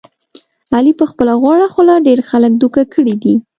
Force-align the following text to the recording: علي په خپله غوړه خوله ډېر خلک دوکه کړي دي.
علي 0.75 0.91
په 0.99 1.05
خپله 1.11 1.33
غوړه 1.41 1.67
خوله 1.73 1.95
ډېر 2.07 2.19
خلک 2.29 2.51
دوکه 2.61 2.81
کړي 2.93 3.15
دي. 3.23 3.35